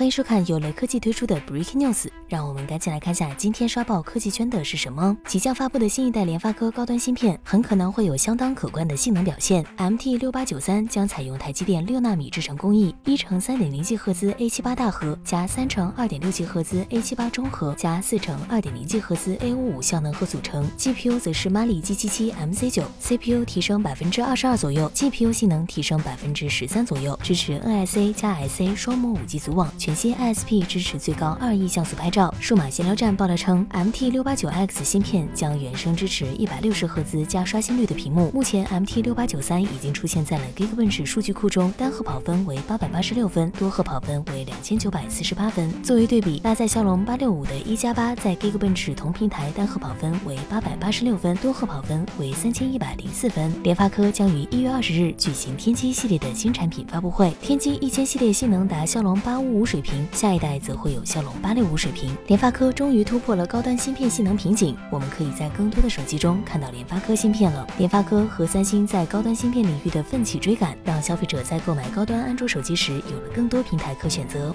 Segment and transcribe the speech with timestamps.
[0.00, 5.14] 欢迎收看由雷科技推出的 Break News，让我们赶紧来看下今天刷爆科技圈的是什么。
[5.26, 9.62] 即将发布的新一代联发科高端芯片，很可能会有相当可观的性能表现。
[9.76, 20.66] MT 六八九三将采用台积电六纳米制程工艺，一乘三点零 G 赫兹 A 七八大核加三乘二点六 G 赫兹 A 七八中核加四乘二点零 G 赫兹 A 五五效能核组成。
[20.78, 29.70] GPU 则是 Mali G 七七 MC 九，CPU 提升百分之二十二左右，GPU 性能提升百分之十三左右，支持 NSA 加 SA 双模五 G 组网。
[29.76, 32.34] 全新 ISP 支持最高二亿像素拍照。
[32.40, 38.30] 数码闲聊站爆料称，MT 六八九 X 芯片将原生支持一百六十赫兹加刷新率的屏幕。
[38.32, 45.70] 目前，MT 六八九三已经出现在了 Geekbench 数据库中，单核跑分为八百八十六分，多核跑分为两千九百四十八分。
[45.82, 53.52] 作为对比，搭载骁龙八六五的一加八在 Geekbench 同平台单核跑分为八百八十六分，多核跑分为三千一百零四分。
[53.62, 60.04] 联发科将于一月二十日举行天玑系列的新产品发布会，天玑一千系列性能达骁龙八五五水平。
[60.12, 62.16] 下一代则会有骁龙八六五水平。
[62.26, 67.64] 联发科终于突破了高端芯片性能瓶颈，我们可以在更多的手机中看到联发科芯片了。
[67.78, 74.52] 联发科和三星在高端芯片领域的奋起追赶，让消费者在购买高端安卓手机时有了更多平台可选择。